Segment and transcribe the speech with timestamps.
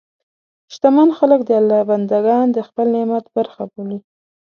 [0.73, 3.99] شتمن خلک د الله بندهګان د خپل نعمت برخه بولي.